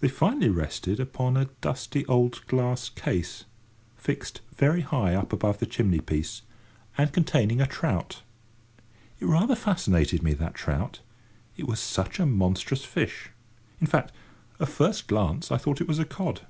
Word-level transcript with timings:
They 0.00 0.08
finally 0.08 0.50
rested 0.50 1.00
upon 1.00 1.38
a 1.38 1.48
dusty 1.62 2.04
old 2.04 2.46
glass 2.48 2.90
case, 2.90 3.46
fixed 3.96 4.42
very 4.54 4.82
high 4.82 5.14
up 5.14 5.32
above 5.32 5.58
the 5.58 5.64
chimney 5.64 6.00
piece, 6.00 6.42
and 6.98 7.10
containing 7.14 7.62
a 7.62 7.66
trout. 7.66 8.20
It 9.20 9.24
rather 9.24 9.56
fascinated 9.56 10.22
me, 10.22 10.34
that 10.34 10.52
trout; 10.52 11.00
it 11.56 11.66
was 11.66 11.80
such 11.80 12.20
a 12.20 12.26
monstrous 12.26 12.84
fish. 12.84 13.30
In 13.80 13.86
fact, 13.86 14.12
at 14.60 14.68
first 14.68 15.06
glance, 15.06 15.50
I 15.50 15.56
thought 15.56 15.80
it 15.80 15.88
was 15.88 15.98
a 15.98 16.04
cod. 16.04 16.42